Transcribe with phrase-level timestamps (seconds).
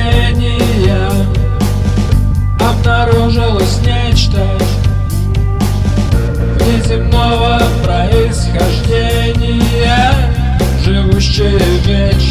[0.00, 1.10] мгновения
[2.60, 4.46] Обнаружилось нечто
[6.58, 10.12] Внеземного происхождения
[10.84, 12.29] Живущее вечно.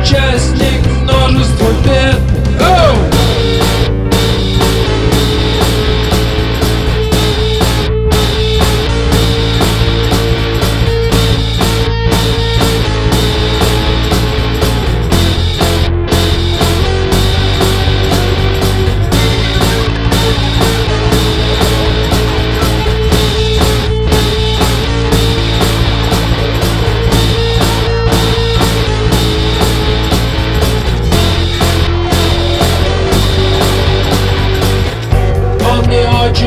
[0.00, 2.16] участник множества бед.
[2.60, 3.19] Oh!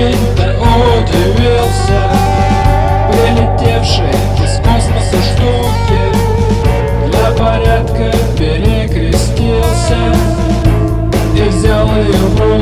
[0.03, 1.99] день ты удивился
[3.09, 4.11] прилетевший
[4.43, 6.01] из космоса штуки.
[7.07, 9.99] Для порядка перекрестился
[11.35, 12.52] И взял ее в руки